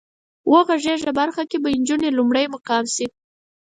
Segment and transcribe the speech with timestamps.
[0.03, 0.03] د
[0.51, 3.05] وغږېږئ برخه کې به انجونې لومړی مقام شي.